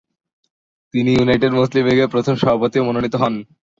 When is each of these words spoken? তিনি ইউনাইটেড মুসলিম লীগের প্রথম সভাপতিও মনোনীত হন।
তিনি 0.93 1.09
ইউনাইটেড 1.13 1.51
মুসলিম 1.53 1.83
লীগের 1.87 2.11
প্রথম 2.13 2.33
সভাপতিও 2.35 2.87
মনোনীত 2.87 3.15
হন। 3.21 3.33